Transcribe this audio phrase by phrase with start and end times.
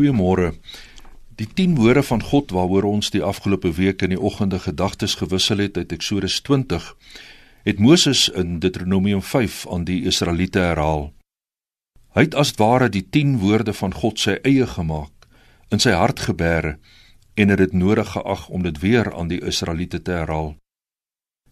[0.00, 0.54] Goeiemôre.
[1.36, 5.60] Die 10 woorde van God waaroor ons die afgelope week in die oggende gedagtes gewissel
[5.60, 6.86] het uit Eksodus 20,
[7.68, 11.10] het Moses in Deuteronomium 5 aan die Israeliete herhaal.
[12.16, 15.12] Hy het as ware die 10 woorde van God sy eie gemaak,
[15.68, 16.78] in sy hart gebeere
[17.36, 20.54] en het dit nodig geag om dit weer aan die Israeliete te herhaal.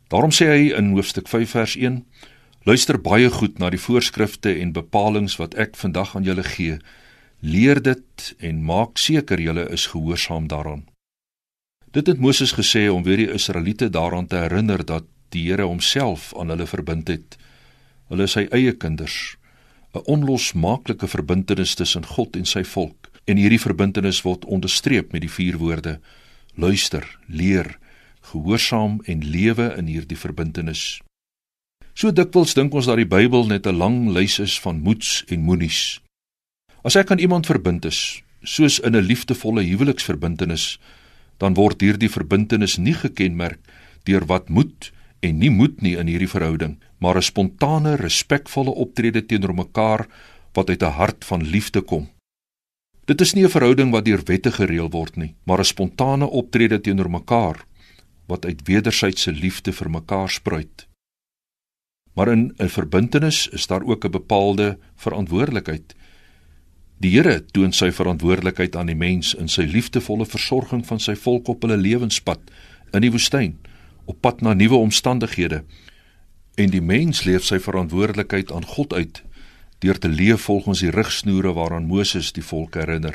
[0.09, 2.01] Daarom sê hy in hoofstuk 5 vers 1:
[2.65, 6.79] Luister baie goed na die voorskrifte en bepalinge wat ek vandag aan julle gee
[7.41, 10.87] leer dit en maak seker julle is gehoorsaam daaraan.
[11.91, 16.33] Dit het Moses gesê om weer die Israeliete daaraan te herinner dat die Here homself
[16.37, 17.37] aan hulle verbind het.
[18.09, 19.37] Hulle is sy eie kinders,
[19.95, 23.11] 'n onlosmaaklike verbintenis tussen God en sy volk.
[23.25, 26.01] En hierdie verbintenis word onderstreep met die vier woorde:
[26.55, 27.79] luister, leer,
[28.21, 31.01] gehoorsaam en lewe in hierdie verbintenis.
[31.95, 35.41] So dikwels dink ons dat die Bybel net 'n lang lys is van moets en
[35.41, 36.01] moenies.
[36.89, 40.79] As ek aan iemand verbind is, soos in 'n liefdevolle huweliksverbintenis,
[41.37, 43.61] dan word hierdie verbintenis nie gekenmerk
[44.09, 44.89] deur wat moet
[45.21, 50.07] en nie moet nie in hierdie verhouding, maar 'n spontane, respekvolle optrede teenoor mekaar
[50.55, 52.09] wat uit 'n hart van liefde kom.
[53.05, 56.81] Dit is nie 'n verhouding wat deur wette gereël word nie, maar 'n spontane optrede
[56.81, 57.67] teenoor mekaar
[58.29, 60.89] wat uit wederwysige liefde vir mekaar spruit.
[62.15, 65.95] Maar in 'n verbintenis is daar ook 'n bepaalde verantwoordelikheid
[66.99, 71.47] Die Here toon sy verantwoordelikheid aan die mens in sy liefdevolle versorging van sy volk
[71.53, 72.51] op hulle lewenspad
[72.91, 73.55] in die woestyn,
[74.11, 75.63] op pad na nuwe omstandighede.
[76.59, 79.23] En die mens leef sy verantwoordelikheid aan God uit
[79.79, 83.15] deur te leef volgens die rigsnoere waaraan Moses die volk herinner.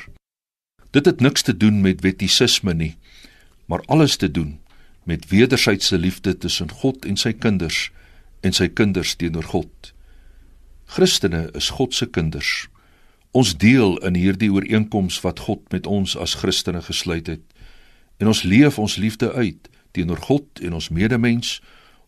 [0.95, 2.93] Dit het niks te doen met wettisisme nie,
[3.67, 4.61] maar alles te doen
[5.03, 7.89] met wederwysige liefde tussen God en sy kinders
[8.47, 9.91] en sy kinders teenoor God.
[10.85, 12.69] Christene is God se kinders.
[13.33, 17.41] Ons deel in hierdie ooreenkoms wat God met ons as Christene gesluit het.
[18.21, 21.55] En ons leef ons liefde uit teenoor God en ons medemens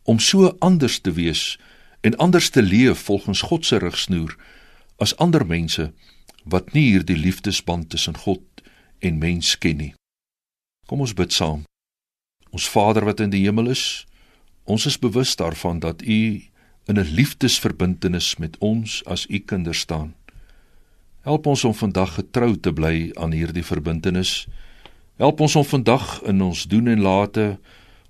[0.06, 1.58] om so anders te wees
[2.06, 4.36] en anders te leef volgens God se rigsnoer
[5.02, 5.88] as ander mense
[6.46, 8.62] wat nie hierdie liefdesband tussen God
[9.02, 9.94] en mens ken nie.
[10.86, 11.64] Kom ons bid saam.
[12.54, 14.06] Ons Vader wat in die hemel is,
[14.64, 16.22] ons is bewus daarvan dat U
[16.86, 20.14] in 'n liefdesverbintenis met ons as U kinders staan.
[21.26, 24.44] Help ons om vandag getrou te bly aan hierdie verbintenis.
[25.18, 27.48] Help ons om vandag in ons doen en late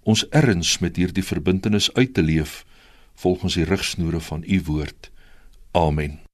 [0.04, 2.66] ons erns met hierdie verbintenis uit te leef
[3.24, 5.12] volgens die rigsnoere van u woord.
[5.72, 6.25] Amen.